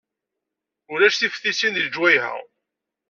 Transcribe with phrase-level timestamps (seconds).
[0.91, 2.33] Ulac tiftisin deg lejwayeh-a.